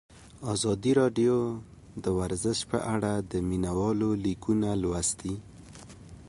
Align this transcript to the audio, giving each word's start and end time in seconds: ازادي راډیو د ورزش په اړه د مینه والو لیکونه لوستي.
ازادي 0.53 0.91
راډیو 1.01 1.35
د 2.03 2.05
ورزش 2.19 2.57
په 2.71 2.77
اړه 2.95 3.11
د 3.31 3.33
مینه 3.49 3.71
والو 3.79 4.09
لیکونه 4.25 4.69
لوستي. 4.81 5.35